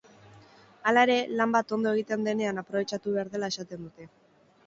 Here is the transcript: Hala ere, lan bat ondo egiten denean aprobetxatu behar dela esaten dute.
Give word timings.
Hala 0.91 1.01
ere, 1.07 1.17
lan 1.41 1.53
bat 1.57 1.75
ondo 1.77 1.91
egiten 1.97 2.25
denean 2.29 2.61
aprobetxatu 2.63 3.13
behar 3.17 3.29
dela 3.35 3.51
esaten 3.55 3.87
dute. 3.89 4.09